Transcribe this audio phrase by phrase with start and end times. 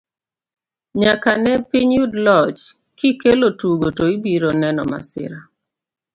[0.99, 2.61] nyaka ne piny yud loch,
[2.97, 5.39] kikelo tugo to ibiro neno masira